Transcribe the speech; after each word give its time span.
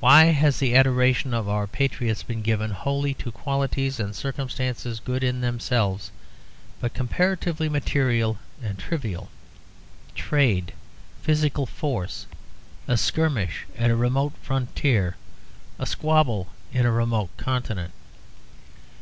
Why 0.00 0.24
has 0.32 0.60
the 0.60 0.74
adoration 0.74 1.34
of 1.34 1.46
our 1.46 1.66
patriots 1.66 2.22
been 2.22 2.40
given 2.40 2.70
wholly 2.70 3.12
to 3.20 3.30
qualities 3.30 4.00
and 4.00 4.16
circumstances 4.16 4.98
good 4.98 5.22
in 5.22 5.42
themselves, 5.42 6.10
but 6.80 6.94
comparatively 6.94 7.68
material 7.68 8.38
and 8.62 8.78
trivial: 8.78 9.28
trade, 10.14 10.72
physical 11.20 11.66
force, 11.66 12.24
a 12.88 12.96
skirmish 12.96 13.66
at 13.76 13.90
a 13.90 13.94
remote 13.94 14.32
frontier, 14.40 15.16
a 15.78 15.84
squabble 15.84 16.48
in 16.72 16.86
a 16.86 16.90
remote 16.90 17.28
continent? 17.36 17.92